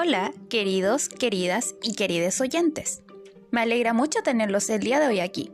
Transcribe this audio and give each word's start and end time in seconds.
Hola, 0.00 0.32
queridos, 0.48 1.08
queridas 1.08 1.74
y 1.82 1.96
querides 1.96 2.40
oyentes. 2.40 3.02
Me 3.50 3.62
alegra 3.62 3.94
mucho 3.94 4.22
tenerlos 4.22 4.70
el 4.70 4.78
día 4.78 5.00
de 5.00 5.08
hoy 5.08 5.18
aquí. 5.18 5.50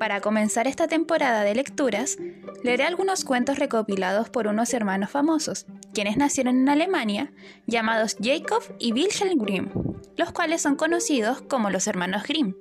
Para 0.00 0.20
comenzar 0.20 0.66
esta 0.66 0.88
temporada 0.88 1.44
de 1.44 1.54
lecturas, 1.54 2.18
leeré 2.64 2.82
algunos 2.82 3.24
cuentos 3.24 3.60
recopilados 3.60 4.30
por 4.30 4.48
unos 4.48 4.74
hermanos 4.74 5.10
famosos, 5.10 5.66
quienes 5.94 6.16
nacieron 6.16 6.56
en 6.58 6.68
Alemania, 6.68 7.32
llamados 7.68 8.16
Jacob 8.20 8.64
y 8.80 8.92
Wilhelm 8.92 9.38
Grimm, 9.38 9.68
los 10.16 10.32
cuales 10.32 10.60
son 10.60 10.74
conocidos 10.74 11.40
como 11.42 11.70
los 11.70 11.86
hermanos 11.86 12.24
Grimm. 12.24 12.56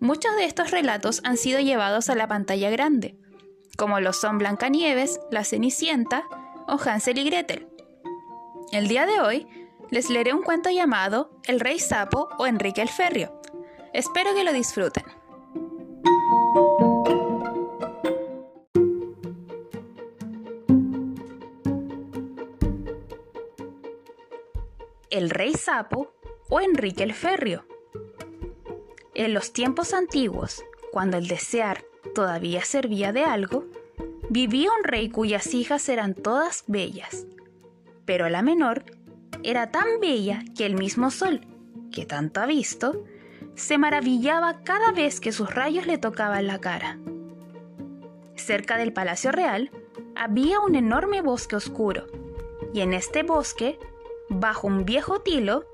Muchos 0.00 0.34
de 0.36 0.46
estos 0.46 0.70
relatos 0.70 1.20
han 1.24 1.36
sido 1.36 1.60
llevados 1.60 2.08
a 2.08 2.14
la 2.14 2.26
pantalla 2.26 2.70
grande, 2.70 3.18
como 3.76 4.00
lo 4.00 4.14
son 4.14 4.38
Blancanieves, 4.38 5.20
La 5.30 5.44
Cenicienta 5.44 6.24
o 6.66 6.78
Hansel 6.82 7.18
y 7.18 7.24
Gretel. 7.24 7.68
El 8.70 8.86
día 8.86 9.06
de 9.06 9.18
hoy 9.20 9.46
les 9.90 10.10
leeré 10.10 10.34
un 10.34 10.42
cuento 10.42 10.70
llamado 10.70 11.30
El 11.46 11.60
Rey 11.60 11.78
Sapo 11.78 12.28
o 12.38 12.46
Enrique 12.46 12.82
el 12.82 12.88
Ferrio. 12.88 13.32
Espero 13.92 14.34
que 14.34 14.44
lo 14.44 14.52
disfruten. 14.52 15.04
El 25.10 25.30
Rey 25.30 25.54
Sapo 25.54 26.12
o 26.48 26.60
Enrique 26.60 27.02
el 27.02 27.14
Ferrio. 27.14 27.64
En 29.14 29.34
los 29.34 29.52
tiempos 29.52 29.94
antiguos, 29.94 30.64
cuando 30.92 31.16
el 31.16 31.26
desear 31.26 31.84
todavía 32.14 32.62
servía 32.62 33.12
de 33.12 33.24
algo, 33.24 33.64
vivía 34.28 34.70
un 34.78 34.84
rey 34.84 35.08
cuyas 35.08 35.54
hijas 35.54 35.88
eran 35.88 36.14
todas 36.14 36.64
bellas. 36.66 37.26
Pero 38.04 38.28
la 38.28 38.42
menor 38.42 38.84
era 39.42 39.70
tan 39.70 40.00
bella 40.00 40.42
que 40.56 40.66
el 40.66 40.74
mismo 40.74 41.10
sol, 41.10 41.40
que 41.92 42.06
tanto 42.06 42.40
ha 42.40 42.46
visto, 42.46 43.04
se 43.54 43.78
maravillaba 43.78 44.62
cada 44.62 44.92
vez 44.92 45.20
que 45.20 45.32
sus 45.32 45.52
rayos 45.52 45.86
le 45.86 45.98
tocaban 45.98 46.46
la 46.46 46.60
cara. 46.60 46.98
Cerca 48.36 48.76
del 48.76 48.92
Palacio 48.92 49.32
Real 49.32 49.70
había 50.14 50.60
un 50.60 50.74
enorme 50.74 51.22
bosque 51.22 51.56
oscuro, 51.56 52.06
y 52.72 52.80
en 52.80 52.92
este 52.92 53.22
bosque, 53.22 53.78
bajo 54.28 54.66
un 54.66 54.84
viejo 54.84 55.20
tilo, 55.20 55.64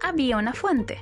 había 0.00 0.36
una 0.36 0.52
fuente. 0.52 0.98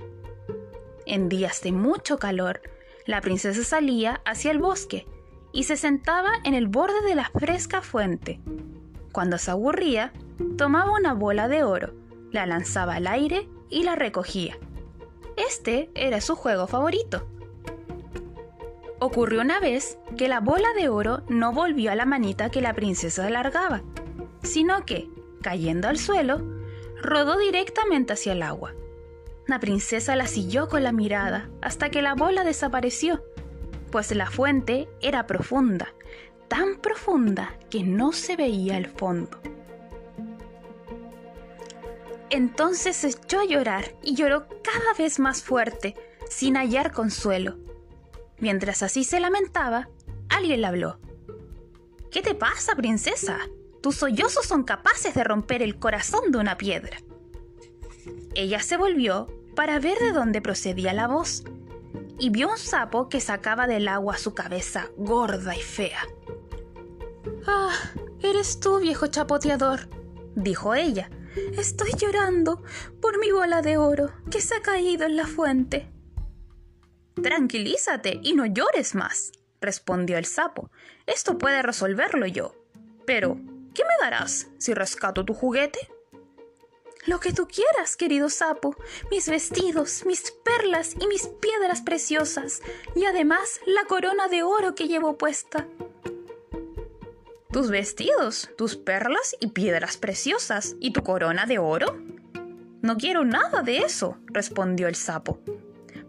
En 1.07 1.29
días 1.29 1.63
de 1.63 1.73
mucho 1.73 2.19
calor, 2.19 2.61
la 3.07 3.21
princesa 3.21 3.65
salía 3.65 4.21
hacia 4.25 4.51
el 4.51 4.59
bosque 4.59 5.07
y 5.53 5.65
se 5.65 5.77
sentaba 5.77 6.31
en 6.45 6.55
el 6.55 6.69
borde 6.69 7.03
de 7.03 7.15
la 7.15 7.29
fresca 7.31 7.83
fuente. 7.83 8.41
Cuando 9.13 9.39
se 9.39 9.51
aburría, 9.51 10.13
tomaba 10.57 10.93
una 10.93 11.15
bola 11.15 11.49
de 11.49 11.65
oro, 11.65 11.95
la 12.31 12.47
lanzaba 12.47 12.97
al 12.97 13.07
aire 13.07 13.49
y 13.69 13.83
la 13.85 13.97
recogía. 13.97 14.57
Este 15.37 15.91
era 15.95 16.21
su 16.21 16.37
juego 16.37 16.67
favorito. 16.67 17.27
Ocurrió 18.99 19.41
una 19.41 19.59
vez 19.59 19.99
que 20.17 20.29
la 20.29 20.41
bola 20.41 20.69
de 20.77 20.89
oro 20.89 21.23
no 21.29 21.53
volvió 21.53 21.91
a 21.91 21.97
la 21.97 22.07
manita 22.07 22.51
que 22.51 22.61
la 22.61 22.75
princesa 22.75 23.27
alargaba, 23.27 23.83
sino 24.43 24.85
que, 24.85 25.11
cayendo 25.43 25.89
al 25.89 25.99
suelo, 25.99 26.41
rodó 27.01 27.39
directamente 27.39 28.13
hacia 28.13 28.33
el 28.33 28.43
agua. 28.43 28.75
La 29.47 29.59
princesa 29.59 30.15
la 30.15 30.27
siguió 30.27 30.69
con 30.69 30.85
la 30.85 30.93
mirada 30.93 31.51
hasta 31.61 31.91
que 31.91 32.01
la 32.01 32.15
bola 32.15 32.45
desapareció, 32.45 33.25
pues 33.91 34.15
la 34.15 34.31
fuente 34.31 34.89
era 35.01 35.27
profunda, 35.27 35.93
tan 36.49 36.77
profunda 36.77 37.57
que 37.71 37.83
no 37.83 38.13
se 38.13 38.37
veía 38.37 38.77
el 38.77 38.87
fondo. 38.87 39.41
Entonces 42.33 42.97
se 42.97 43.09
echó 43.09 43.41
a 43.41 43.45
llorar 43.45 43.95
y 44.03 44.15
lloró 44.15 44.47
cada 44.65 44.95
vez 44.97 45.19
más 45.19 45.43
fuerte, 45.43 45.95
sin 46.31 46.57
hallar 46.57 46.91
consuelo. 46.91 47.59
Mientras 48.39 48.83
así 48.83 49.05
se 49.05 49.21
lamentaba, 49.21 49.91
alguien 50.31 50.63
le 50.63 50.67
habló. 50.67 50.99
¿Qué 52.11 52.23
te 52.23 52.35
pasa, 52.35 52.75
princesa? 52.75 53.39
Tus 53.83 53.97
sollozos 53.97 54.47
son 54.47 54.65
capaces 54.65 55.13
de 55.13 55.25
romper 55.25 55.61
el 55.61 55.79
corazón 55.79 56.33
de 56.33 56.39
una 56.39 56.57
piedra. 56.57 56.97
Ella 58.35 58.61
se 58.61 58.79
volvió 58.79 59.27
para 59.55 59.79
ver 59.79 59.99
de 59.99 60.13
dónde 60.13 60.41
procedía 60.41 60.95
la 60.95 61.09
voz 61.09 61.45
y 62.19 62.31
vio 62.31 62.49
un 62.49 62.57
sapo 62.57 63.11
que 63.11 63.21
sacaba 63.21 63.67
del 63.67 63.89
agua 63.89 64.17
su 64.17 64.33
cabeza 64.33 64.89
gorda 64.97 65.55
y 65.55 65.61
fea. 65.61 66.09
Ah, 67.47 67.77
eres 68.23 68.59
tú, 68.59 68.79
viejo 68.79 69.09
chapoteador, 69.09 69.91
dijo 70.35 70.75
ella. 70.75 71.11
Estoy 71.57 71.93
llorando 71.99 72.63
por 73.01 73.19
mi 73.19 73.31
bola 73.31 73.63
de 73.63 73.77
oro 73.77 74.13
que 74.31 74.41
se 74.41 74.55
ha 74.57 74.61
caído 74.61 75.05
en 75.05 75.17
la 75.17 75.27
fuente. 75.27 75.91
Tranquilízate 77.23 78.21
y 78.23 78.35
no 78.35 78.47
llores 78.47 78.95
más, 78.95 79.33
respondió 79.61 80.19
el 80.19 80.25
sapo. 80.25 80.71
Esto 81.07 81.39
puede 81.39 81.63
resolverlo 81.63 82.27
yo. 82.27 82.55
Pero, 83.07 83.39
¿qué 83.75 83.83
me 83.85 84.05
darás 84.05 84.49
si 84.59 84.75
rescato 84.75 85.25
tu 85.25 85.35
juguete? 85.35 85.79
Lo 87.05 87.19
que 87.19 87.33
tú 87.33 87.49
quieras, 87.49 87.97
querido 87.97 88.29
sapo, 88.29 88.77
mis 89.11 89.29
vestidos, 89.29 90.07
mis 90.07 90.31
perlas 90.45 90.95
y 91.01 91.09
mis 91.09 91.27
piedras 91.27 91.83
preciosas, 91.83 92.63
y 92.95 93.07
además 93.07 93.61
la 93.67 93.85
corona 93.87 94.29
de 94.29 94.45
oro 94.45 94.77
que 94.77 94.87
llevo 94.87 95.19
puesta. 95.19 95.67
¿Tus 97.53 97.69
vestidos, 97.69 98.49
tus 98.57 98.77
perlas 98.77 99.37
y 99.39 99.49
piedras 99.49 99.99
preciosas, 99.99 100.75
y 100.81 100.95
tu 100.95 101.03
corona 101.03 101.45
de 101.45 101.59
oro? 101.59 101.99
No 102.81 102.97
quiero 102.97 103.27
nada 103.27 103.61
de 103.61 103.81
eso, 103.81 104.17
respondió 104.29 104.89
el 104.89 104.95
sapo. 104.95 105.39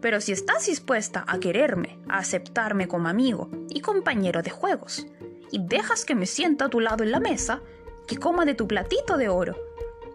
Pero 0.00 0.22
si 0.22 0.32
estás 0.32 0.64
dispuesta 0.64 1.22
a 1.28 1.38
quererme, 1.40 1.98
a 2.08 2.16
aceptarme 2.16 2.88
como 2.88 3.08
amigo 3.08 3.50
y 3.68 3.82
compañero 3.82 4.40
de 4.40 4.48
juegos, 4.48 5.06
y 5.52 5.58
dejas 5.60 6.06
que 6.06 6.14
me 6.14 6.24
sienta 6.24 6.64
a 6.64 6.70
tu 6.70 6.80
lado 6.80 7.04
en 7.04 7.10
la 7.10 7.20
mesa, 7.20 7.60
que 8.08 8.16
coma 8.16 8.46
de 8.46 8.54
tu 8.54 8.66
platito 8.66 9.18
de 9.18 9.28
oro, 9.28 9.54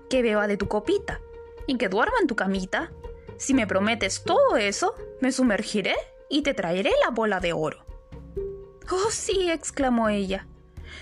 que 0.09 0.23
beba 0.23 0.47
de 0.47 0.57
tu 0.57 0.67
copita 0.67 1.21
y 1.67 1.77
que 1.77 1.89
duerma 1.89 2.15
en 2.21 2.27
tu 2.27 2.35
camita. 2.35 2.91
Si 3.37 3.53
me 3.53 3.67
prometes 3.67 4.23
todo 4.23 4.57
eso, 4.57 4.95
me 5.21 5.31
sumergiré 5.31 5.95
y 6.27 6.41
te 6.41 6.55
traeré 6.55 6.89
la 7.05 7.11
bola 7.11 7.39
de 7.39 7.53
oro. 7.53 7.85
Oh, 8.89 9.11
sí, 9.11 9.51
exclamó 9.51 10.09
ella. 10.09 10.47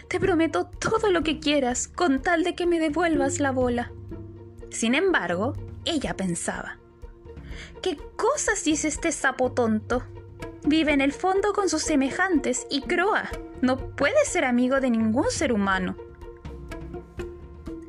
Te 0.07 0.19
prometo 0.19 0.69
todo 0.79 1.11
lo 1.11 1.23
que 1.23 1.39
quieras 1.39 1.87
con 1.87 2.21
tal 2.21 2.43
de 2.43 2.55
que 2.55 2.65
me 2.65 2.79
devuelvas 2.79 3.39
la 3.39 3.51
bola. 3.51 3.91
Sin 4.69 4.95
embargo, 4.95 5.53
ella 5.85 6.15
pensaba. 6.15 6.77
¿Qué 7.81 7.97
cosas 8.15 8.63
dice 8.63 8.87
este 8.87 9.11
sapo 9.11 9.51
tonto? 9.51 10.03
Vive 10.63 10.91
en 10.91 11.01
el 11.01 11.13
fondo 11.13 11.53
con 11.53 11.69
sus 11.69 11.83
semejantes 11.83 12.67
y 12.69 12.81
croa. 12.81 13.29
No 13.61 13.77
puede 13.95 14.25
ser 14.25 14.45
amigo 14.45 14.79
de 14.79 14.89
ningún 14.89 15.29
ser 15.29 15.53
humano. 15.53 15.95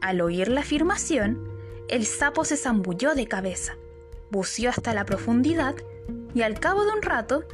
Al 0.01 0.21
oír 0.21 0.49
la 0.49 0.61
afirmación, 0.61 1.49
el 1.89 2.07
sapo 2.07 2.45
se 2.45 2.57
zambulló 2.57 3.15
de 3.15 3.27
cabeza, 3.27 3.77
buceó 4.31 4.71
hasta 4.71 4.95
la 4.95 5.05
profundidad 5.05 5.75
y 6.35 6.43
al 6.43 6.61
cabo 6.61 6.85
de 6.85 6.93
un 6.93 7.03
rato 7.03 7.45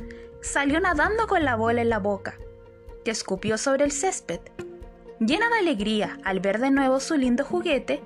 salió 0.41 0.79
nadando 0.81 1.27
con 1.27 1.45
la 1.45 1.57
bola 1.57 1.83
en 1.83 1.89
la 1.89 1.99
boca, 1.99 2.39
que 3.05 3.11
escupió 3.11 3.59
sobre 3.59 3.85
el 3.85 3.93
césped. 3.93 4.41
Llena 5.21 5.49
de 5.49 5.59
alegría 5.59 6.19
al 6.25 6.41
ver 6.41 6.59
de 6.59 6.71
nuevo 6.71 7.01
su 7.01 7.17
lindo 7.17 7.45
juguete, 7.45 8.03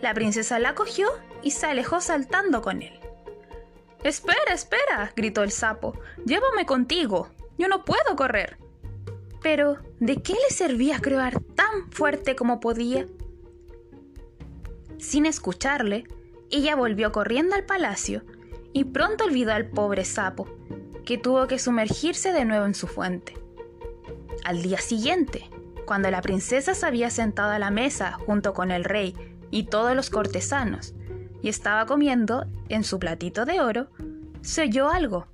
la 0.00 0.14
princesa 0.14 0.58
la 0.58 0.74
cogió 0.74 1.08
y 1.42 1.52
se 1.52 1.66
alejó 1.66 2.00
saltando 2.00 2.62
con 2.62 2.82
él. 2.82 2.98
Espera, 4.02 4.52
espera, 4.52 5.12
gritó 5.16 5.42
el 5.42 5.50
sapo, 5.50 5.98
llévame 6.24 6.66
contigo, 6.66 7.28
yo 7.58 7.68
no 7.68 7.84
puedo 7.84 8.16
correr. 8.16 8.58
Pero, 9.42 9.78
¿de 10.00 10.22
qué 10.22 10.32
le 10.32 10.54
servía 10.54 11.00
crear 11.00 11.40
tan 11.54 11.90
fuerte 11.90 12.36
como 12.36 12.60
podía? 12.60 13.06
Sin 14.98 15.26
escucharle, 15.26 16.04
ella 16.50 16.74
volvió 16.74 17.12
corriendo 17.12 17.54
al 17.54 17.64
palacio 17.64 18.22
y 18.72 18.84
pronto 18.84 19.24
olvidó 19.24 19.52
al 19.52 19.70
pobre 19.70 20.04
sapo, 20.04 20.48
que 21.04 21.18
tuvo 21.18 21.46
que 21.46 21.58
sumergirse 21.58 22.32
de 22.32 22.44
nuevo 22.44 22.66
en 22.66 22.74
su 22.74 22.86
fuente. 22.86 23.34
Al 24.48 24.62
día 24.62 24.78
siguiente, 24.78 25.50
cuando 25.84 26.10
la 26.10 26.22
princesa 26.22 26.72
se 26.72 26.86
había 26.86 27.10
sentado 27.10 27.50
a 27.50 27.58
la 27.58 27.70
mesa 27.70 28.12
junto 28.12 28.54
con 28.54 28.70
el 28.70 28.82
rey 28.82 29.14
y 29.50 29.64
todos 29.64 29.94
los 29.94 30.08
cortesanos, 30.08 30.94
y 31.42 31.50
estaba 31.50 31.84
comiendo 31.84 32.46
en 32.70 32.82
su 32.82 32.98
platito 32.98 33.44
de 33.44 33.60
oro, 33.60 33.90
se 34.40 34.62
oyó 34.62 34.88
algo. 34.88 35.26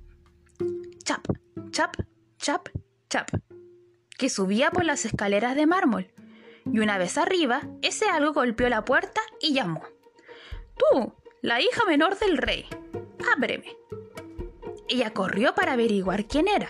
Chap, 1.05 1.25
chap, 1.69 1.95
chap, 2.39 2.67
chap, 3.09 3.29
que 4.17 4.29
subía 4.29 4.69
por 4.69 4.83
las 4.83 5.05
escaleras 5.05 5.55
de 5.55 5.65
mármol 5.65 6.11
y 6.69 6.79
una 6.79 6.97
vez 6.97 7.17
arriba, 7.17 7.61
ese 7.81 8.09
algo 8.09 8.33
golpeó 8.33 8.67
la 8.67 8.83
puerta 8.83 9.21
y 9.39 9.53
llamó. 9.53 9.81
Tú, 10.75 11.13
la 11.41 11.61
hija 11.61 11.85
menor 11.87 12.19
del 12.19 12.37
rey, 12.37 12.65
ábreme. 13.33 13.77
Ella 14.89 15.13
corrió 15.13 15.55
para 15.55 15.71
averiguar 15.71 16.25
quién 16.27 16.49
era, 16.49 16.67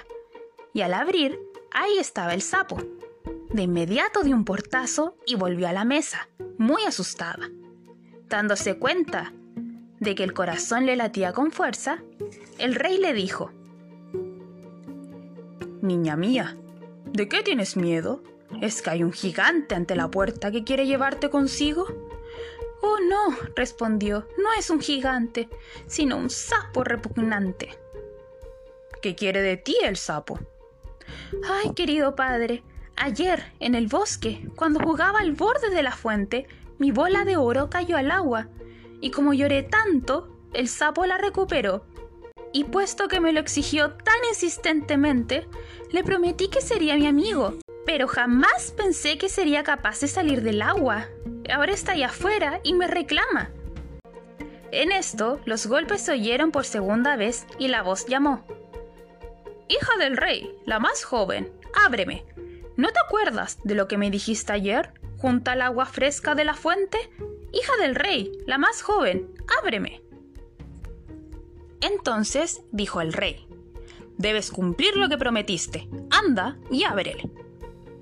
y 0.75 0.81
al 0.81 0.93
abrir, 0.93 1.39
ahí 1.75 1.97
estaba 1.99 2.33
el 2.33 2.41
sapo. 2.41 2.77
De 3.49 3.63
inmediato 3.63 4.23
dio 4.23 4.35
un 4.35 4.45
portazo 4.45 5.17
y 5.25 5.35
volvió 5.35 5.67
a 5.67 5.73
la 5.73 5.85
mesa, 5.85 6.27
muy 6.57 6.83
asustada. 6.83 7.49
Dándose 8.27 8.79
cuenta 8.79 9.33
de 9.99 10.15
que 10.15 10.23
el 10.23 10.33
corazón 10.33 10.85
le 10.85 10.95
latía 10.95 11.33
con 11.33 11.51
fuerza, 11.51 12.01
el 12.57 12.75
rey 12.75 12.97
le 12.97 13.13
dijo, 13.13 13.51
Niña 15.81 16.15
mía, 16.15 16.57
¿de 17.05 17.27
qué 17.27 17.43
tienes 17.43 17.77
miedo? 17.77 18.23
¿Es 18.61 18.81
que 18.81 18.89
hay 18.89 19.03
un 19.03 19.11
gigante 19.11 19.75
ante 19.75 19.95
la 19.95 20.09
puerta 20.09 20.51
que 20.51 20.63
quiere 20.63 20.87
llevarte 20.87 21.29
consigo? 21.29 21.85
Oh, 22.81 22.97
no, 23.07 23.35
respondió, 23.55 24.27
no 24.37 24.53
es 24.57 24.69
un 24.69 24.79
gigante, 24.79 25.49
sino 25.87 26.17
un 26.17 26.29
sapo 26.29 26.83
repugnante. 26.83 27.77
¿Qué 29.01 29.15
quiere 29.15 29.41
de 29.41 29.57
ti 29.57 29.75
el 29.83 29.97
sapo? 29.97 30.39
Ay, 31.47 31.73
querido 31.73 32.15
padre, 32.15 32.63
ayer, 32.95 33.51
en 33.59 33.75
el 33.75 33.87
bosque, 33.87 34.47
cuando 34.55 34.79
jugaba 34.79 35.19
al 35.19 35.33
borde 35.33 35.69
de 35.69 35.83
la 35.83 35.91
fuente, 35.91 36.47
mi 36.77 36.91
bola 36.91 37.23
de 37.25 37.37
oro 37.37 37.69
cayó 37.69 37.97
al 37.97 38.11
agua, 38.11 38.47
y 39.01 39.11
como 39.11 39.33
lloré 39.33 39.63
tanto, 39.63 40.29
el 40.53 40.67
sapo 40.67 41.05
la 41.05 41.17
recuperó. 41.17 41.85
Y 42.53 42.63
puesto 42.63 43.07
que 43.07 43.19
me 43.19 43.33
lo 43.33 43.39
exigió 43.39 43.91
tan 43.91 44.15
insistentemente, 44.29 45.47
le 45.91 46.03
prometí 46.03 46.47
que 46.47 46.61
sería 46.61 46.95
mi 46.95 47.07
amigo, 47.07 47.57
pero 47.85 48.07
jamás 48.07 48.73
pensé 48.75 49.17
que 49.17 49.29
sería 49.29 49.63
capaz 49.63 49.99
de 49.99 50.07
salir 50.07 50.41
del 50.41 50.61
agua. 50.61 51.07
Ahora 51.53 51.73
está 51.73 51.91
allá 51.91 52.07
afuera 52.07 52.61
y 52.63 52.73
me 52.73 52.87
reclama. 52.87 53.51
En 54.71 54.91
esto, 54.91 55.39
los 55.45 55.67
golpes 55.67 56.01
se 56.01 56.11
oyeron 56.13 56.51
por 56.51 56.65
segunda 56.65 57.15
vez 57.15 57.45
y 57.59 57.67
la 57.67 57.83
voz 57.83 58.07
llamó. 58.07 58.45
Hija 59.67 59.97
del 59.99 60.17
rey, 60.17 60.55
la 60.65 60.79
más 60.79 61.03
joven, 61.03 61.51
ábreme. 61.73 62.25
¿No 62.77 62.89
te 62.89 62.99
acuerdas 63.05 63.57
de 63.63 63.75
lo 63.75 63.87
que 63.87 63.97
me 63.97 64.11
dijiste 64.11 64.53
ayer, 64.53 64.93
junto 65.17 65.51
al 65.51 65.61
agua 65.61 65.85
fresca 65.85 66.35
de 66.35 66.45
la 66.45 66.53
fuente? 66.53 66.97
Hija 67.51 67.75
del 67.81 67.95
rey, 67.95 68.31
la 68.45 68.57
más 68.57 68.81
joven, 68.81 69.33
ábreme. 69.61 70.01
Entonces 71.81 72.61
dijo 72.71 73.01
el 73.01 73.13
rey, 73.13 73.47
Debes 74.17 74.51
cumplir 74.51 74.95
lo 74.95 75.09
que 75.09 75.17
prometiste. 75.17 75.89
Anda 76.09 76.57
y 76.71 76.83
ábrele. 76.83 77.29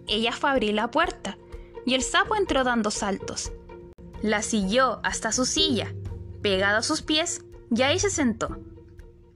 Ella 0.08 0.32
fue 0.32 0.50
a 0.50 0.54
abrir 0.54 0.74
la 0.74 0.92
puerta 0.92 1.38
y 1.86 1.96
el 1.96 2.02
sapo 2.02 2.36
entró 2.36 2.64
dando 2.64 2.92
saltos. 2.92 3.52
La 4.22 4.42
siguió 4.42 5.00
hasta 5.04 5.32
su 5.32 5.46
silla, 5.46 5.94
pegado 6.42 6.78
a 6.78 6.84
sus 6.84 7.02
pies, 7.02 7.44
y 7.76 7.82
ahí 7.82 8.00
se 8.00 8.10
sentó. 8.10 8.58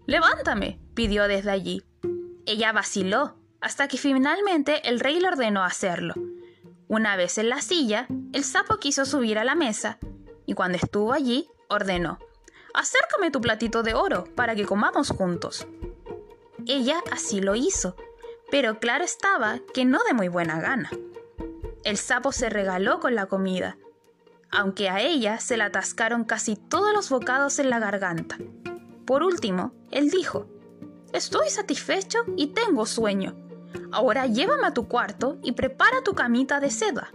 Levántame, 0.06 0.79
pidió 0.94 1.27
desde 1.27 1.51
allí. 1.51 1.83
Ella 2.48 2.72
vaciló, 2.72 3.36
hasta 3.60 3.90
que 3.90 3.98
finalmente 3.98 4.88
el 4.88 5.02
rey 5.02 5.20
le 5.20 5.28
ordenó 5.28 5.66
hacerlo. 5.66 6.14
Una 6.88 7.18
vez 7.18 7.38
en 7.38 7.50
la 7.50 7.62
silla, 7.62 8.08
el 8.32 8.46
sapo 8.46 8.78
quiso 8.78 9.04
subir 9.04 9.38
a 9.38 9.44
la 9.44 9.54
mesa, 9.54 10.00
y 10.46 10.54
cuando 10.54 10.78
estuvo 10.78 11.12
allí, 11.12 11.50
ordenó, 11.68 12.20
Acércame 12.74 13.32
tu 13.32 13.42
platito 13.42 13.84
de 13.84 13.96
oro 13.96 14.24
para 14.34 14.56
que 14.56 14.66
comamos 14.66 15.10
juntos. 15.10 15.68
Ella 16.66 17.02
así 17.12 17.42
lo 17.42 17.56
hizo, 17.56 17.98
pero 18.50 18.80
claro 18.80 19.04
estaba 19.04 19.60
que 19.74 19.84
no 19.84 20.00
de 20.08 20.14
muy 20.14 20.30
buena 20.30 20.62
gana. 20.62 20.90
El 21.84 21.98
sapo 21.98 22.32
se 22.32 22.50
regaló 22.50 23.02
con 23.02 23.14
la 23.14 23.26
comida, 23.26 23.78
aunque 24.52 24.88
a 24.88 25.02
ella 25.02 25.40
se 25.40 25.58
le 25.58 25.64
atascaron 25.64 26.24
casi 26.24 26.56
todos 26.56 26.94
los 26.94 27.10
bocados 27.10 27.60
en 27.60 27.70
la 27.70 27.80
garganta. 27.80 28.38
Por 29.06 29.24
último, 29.24 29.74
él 29.92 30.10
dijo, 30.10 30.48
Estoy 31.13 31.50
satisfecho 31.50 32.19
y 32.36 32.48
tengo 32.48 32.86
sueño. 32.86 33.36
Ahora 33.92 34.25
llévame 34.27 34.68
a 34.68 34.74
tu 34.74 34.88
cuarto 34.88 35.38
y 35.44 35.54
prepara 35.54 36.04
tu 36.04 36.13
camita 36.13 36.59
de 36.59 36.69
seda. 36.69 37.12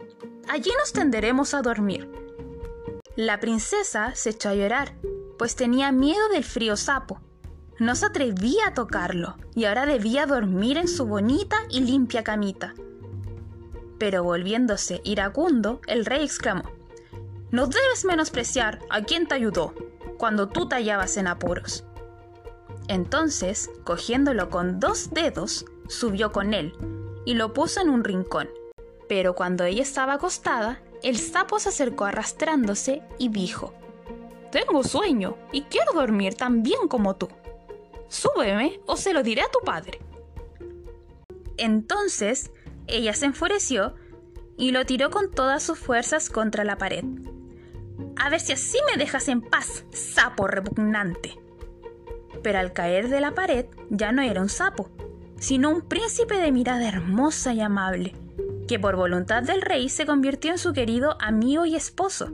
Allí 0.48 0.70
nos 0.78 0.92
tenderemos 0.92 1.54
a 1.54 1.62
dormir. 1.62 2.10
La 3.16 3.40
princesa 3.40 4.14
se 4.14 4.30
echó 4.30 4.48
a 4.48 4.54
llorar, 4.54 4.94
pues 5.38 5.56
tenía 5.56 5.92
miedo 5.92 6.28
del 6.30 6.44
frío 6.44 6.76
sapo, 6.76 7.20
no 7.78 7.96
se 7.96 8.06
atrevía 8.06 8.68
a 8.68 8.74
tocarlo 8.74 9.36
y 9.54 9.64
ahora 9.64 9.86
debía 9.86 10.24
dormir 10.24 10.78
en 10.78 10.88
su 10.88 11.04
bonita 11.04 11.56
y 11.68 11.80
limpia 11.80 12.22
camita. 12.22 12.74
Pero 13.98 14.22
volviéndose 14.22 15.00
iracundo, 15.04 15.80
el 15.86 16.04
rey 16.04 16.24
exclamó, 16.24 16.62
No 17.50 17.66
debes 17.66 18.04
menospreciar 18.04 18.80
a 18.88 19.02
quien 19.02 19.26
te 19.26 19.34
ayudó 19.34 19.74
cuando 20.16 20.48
tú 20.48 20.68
te 20.68 20.76
hallabas 20.76 21.16
en 21.16 21.26
apuros. 21.26 21.84
Entonces, 22.88 23.70
cogiéndolo 23.84 24.50
con 24.50 24.80
dos 24.80 25.10
dedos, 25.10 25.64
subió 25.88 26.32
con 26.32 26.54
él 26.54 26.74
y 27.24 27.34
lo 27.34 27.52
puso 27.52 27.80
en 27.80 27.90
un 27.90 28.04
rincón. 28.04 28.48
Pero 29.08 29.34
cuando 29.34 29.64
ella 29.64 29.82
estaba 29.82 30.14
acostada, 30.14 30.82
el 31.02 31.18
sapo 31.18 31.58
se 31.58 31.70
acercó 31.70 32.04
arrastrándose 32.04 33.02
y 33.18 33.28
dijo, 33.28 33.74
Tengo 34.50 34.82
sueño 34.84 35.36
y 35.52 35.62
quiero 35.62 35.92
dormir 35.92 36.34
tan 36.34 36.62
bien 36.62 36.88
como 36.88 37.16
tú. 37.16 37.28
Súbeme 38.08 38.80
o 38.86 38.96
se 38.96 39.12
lo 39.12 39.22
diré 39.22 39.42
a 39.42 39.50
tu 39.50 39.60
padre. 39.60 40.00
Entonces 41.56 42.50
ella 42.86 43.14
se 43.14 43.26
enfureció 43.26 43.94
y 44.56 44.70
lo 44.70 44.84
tiró 44.84 45.10
con 45.10 45.30
todas 45.30 45.62
sus 45.62 45.78
fuerzas 45.78 46.28
contra 46.30 46.64
la 46.64 46.78
pared. 46.78 47.04
A 48.16 48.28
ver 48.28 48.40
si 48.40 48.52
así 48.52 48.78
me 48.90 48.96
dejas 48.96 49.28
en 49.28 49.40
paz, 49.40 49.84
sapo 49.90 50.46
repugnante. 50.46 51.41
Pero 52.42 52.58
al 52.58 52.72
caer 52.72 53.08
de 53.08 53.20
la 53.20 53.32
pared 53.32 53.66
ya 53.90 54.12
no 54.12 54.22
era 54.22 54.40
un 54.40 54.48
sapo, 54.48 54.90
sino 55.38 55.70
un 55.70 55.82
príncipe 55.82 56.36
de 56.36 56.52
mirada 56.52 56.86
hermosa 56.86 57.52
y 57.52 57.60
amable, 57.60 58.14
que 58.68 58.78
por 58.78 58.96
voluntad 58.96 59.42
del 59.42 59.62
rey 59.62 59.88
se 59.88 60.06
convirtió 60.06 60.52
en 60.52 60.58
su 60.58 60.72
querido 60.72 61.16
amigo 61.20 61.66
y 61.66 61.74
esposo. 61.74 62.32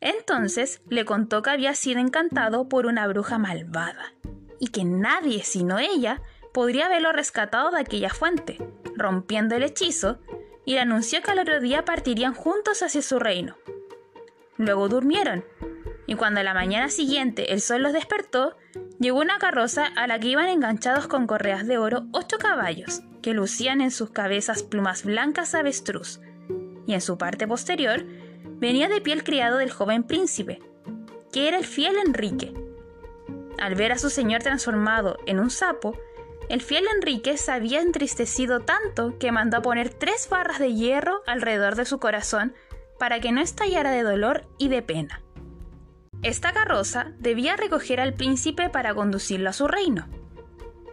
Entonces 0.00 0.82
le 0.88 1.04
contó 1.04 1.42
que 1.42 1.50
había 1.50 1.74
sido 1.74 2.00
encantado 2.00 2.68
por 2.68 2.86
una 2.86 3.06
bruja 3.08 3.38
malvada 3.38 4.12
y 4.58 4.68
que 4.68 4.84
nadie 4.84 5.42
sino 5.42 5.78
ella 5.78 6.22
podría 6.52 6.86
haberlo 6.86 7.12
rescatado 7.12 7.70
de 7.70 7.80
aquella 7.80 8.10
fuente, 8.10 8.58
rompiendo 8.94 9.56
el 9.56 9.62
hechizo, 9.62 10.18
y 10.64 10.72
le 10.72 10.80
anunció 10.80 11.22
que 11.22 11.30
al 11.30 11.38
otro 11.38 11.60
día 11.60 11.84
partirían 11.84 12.34
juntos 12.34 12.82
hacia 12.82 13.02
su 13.02 13.18
reino. 13.18 13.56
Luego 14.56 14.88
durmieron, 14.88 15.44
y 16.06 16.14
cuando 16.14 16.40
a 16.40 16.44
la 16.44 16.54
mañana 16.54 16.88
siguiente 16.88 17.52
el 17.52 17.60
sol 17.60 17.82
los 17.82 17.92
despertó, 17.92 18.56
llegó 18.98 19.20
una 19.20 19.38
carroza 19.38 19.86
a 19.96 20.06
la 20.06 20.18
que 20.18 20.28
iban 20.28 20.48
enganchados 20.48 21.06
con 21.06 21.26
correas 21.26 21.66
de 21.66 21.78
oro 21.78 22.06
ocho 22.12 22.38
caballos, 22.38 23.02
que 23.22 23.34
lucían 23.34 23.80
en 23.80 23.90
sus 23.90 24.10
cabezas 24.10 24.62
plumas 24.62 25.04
blancas 25.04 25.54
avestruz, 25.54 26.20
y 26.86 26.94
en 26.94 27.00
su 27.00 27.18
parte 27.18 27.46
posterior 27.46 28.04
venía 28.58 28.88
de 28.88 29.00
pie 29.00 29.14
el 29.14 29.24
criado 29.24 29.58
del 29.58 29.70
joven 29.70 30.04
príncipe, 30.04 30.60
que 31.32 31.48
era 31.48 31.58
el 31.58 31.64
fiel 31.64 31.96
Enrique, 32.04 32.52
al 33.58 33.74
ver 33.74 33.92
a 33.92 33.98
su 33.98 34.10
señor 34.10 34.42
transformado 34.42 35.18
en 35.26 35.40
un 35.40 35.50
sapo, 35.50 35.98
el 36.48 36.60
fiel 36.60 36.84
Enrique 36.94 37.36
se 37.38 37.52
había 37.52 37.80
entristecido 37.80 38.60
tanto 38.60 39.18
que 39.18 39.32
mandó 39.32 39.56
a 39.56 39.62
poner 39.62 39.88
tres 39.88 40.28
barras 40.28 40.58
de 40.58 40.74
hierro 40.74 41.22
alrededor 41.26 41.74
de 41.74 41.86
su 41.86 41.98
corazón 41.98 42.54
para 42.98 43.20
que 43.20 43.32
no 43.32 43.40
estallara 43.40 43.90
de 43.90 44.02
dolor 44.02 44.46
y 44.58 44.68
de 44.68 44.82
pena. 44.82 45.22
Esta 46.26 46.52
carroza 46.52 47.12
debía 47.20 47.54
recoger 47.54 48.00
al 48.00 48.12
príncipe 48.12 48.68
para 48.68 48.96
conducirlo 48.96 49.48
a 49.48 49.52
su 49.52 49.68
reino. 49.68 50.08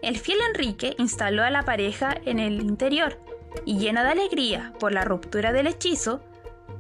El 0.04 0.20
fiel 0.20 0.38
Enrique 0.48 0.94
instaló 1.00 1.42
a 1.42 1.50
la 1.50 1.66
pareja 1.66 2.16
en 2.24 2.38
el 2.38 2.62
interior 2.62 3.18
y 3.66 3.80
lleno 3.80 4.04
de 4.04 4.10
alegría 4.10 4.74
por 4.80 4.92
la 4.92 5.06
ruptura 5.06 5.52
del 5.52 5.66
hechizo, 5.66 6.22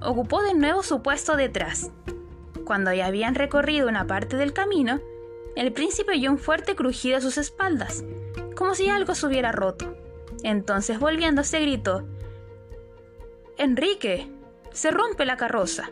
ocupó 0.03 0.43
de 0.43 0.53
nuevo 0.53 0.83
su 0.83 1.01
puesto 1.01 1.35
detrás. 1.35 1.89
Cuando 2.63 2.93
ya 2.93 3.07
habían 3.07 3.33
recorrido 3.33 3.87
una 3.89 4.05
parte 4.05 4.37
del 4.37 4.53
camino, 4.53 5.01
el 5.55 5.73
príncipe 5.73 6.11
oyó 6.11 6.29
un 6.29 6.37
fuerte 6.37 6.75
crujido 6.75 7.17
a 7.17 7.21
sus 7.21 7.39
espaldas, 7.39 8.03
como 8.55 8.75
si 8.75 8.87
algo 8.87 9.15
se 9.15 9.25
hubiera 9.25 9.51
roto. 9.51 9.97
Entonces 10.43 10.99
volviéndose 10.99 11.59
gritó, 11.59 12.07
Enrique, 13.57 14.31
se 14.73 14.91
rompe 14.91 15.25
la 15.25 15.37
carroza. 15.37 15.89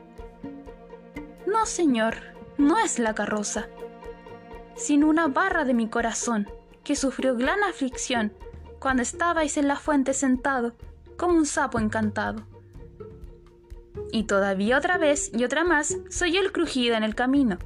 No, 1.47 1.65
señor, 1.65 2.30
no 2.57 2.79
es 2.79 2.99
la 2.99 3.15
carroza, 3.15 3.67
sino 4.75 5.07
una 5.07 5.27
barra 5.27 5.65
de 5.65 5.73
mi 5.73 5.87
corazón, 5.87 6.49
que 6.83 6.95
sufrió 6.95 7.35
gran 7.35 7.63
aflicción 7.63 8.33
cuando 8.79 9.03
estabais 9.03 9.57
en 9.57 9.67
la 9.67 9.75
fuente 9.75 10.13
sentado, 10.13 10.73
como 11.17 11.35
un 11.37 11.45
sapo 11.45 11.79
encantado. 11.79 12.43
Y 14.11 14.23
todavía 14.23 14.77
otra 14.77 14.97
vez 14.97 15.31
y 15.33 15.43
otra 15.43 15.63
más 15.63 15.97
se 16.09 16.25
oyó 16.25 16.41
el 16.41 16.51
crujido 16.51 16.95
en 16.95 17.03
el 17.03 17.13
camino, 17.13 17.59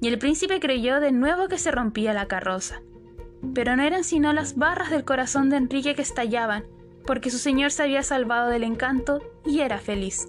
y 0.00 0.08
el 0.08 0.18
príncipe 0.18 0.60
creyó 0.60 1.00
de 1.00 1.12
nuevo 1.12 1.48
que 1.48 1.58
se 1.58 1.70
rompía 1.70 2.12
la 2.12 2.28
carroza. 2.28 2.82
Pero 3.54 3.76
no 3.76 3.82
eran 3.82 4.04
sino 4.04 4.32
las 4.32 4.56
barras 4.56 4.90
del 4.90 5.04
corazón 5.04 5.48
de 5.48 5.56
Enrique 5.56 5.94
que 5.94 6.02
estallaban, 6.02 6.64
porque 7.06 7.30
su 7.30 7.38
señor 7.38 7.70
se 7.70 7.84
había 7.84 8.02
salvado 8.02 8.50
del 8.50 8.62
encanto 8.62 9.22
y 9.44 9.60
era 9.60 9.78
feliz. 9.78 10.28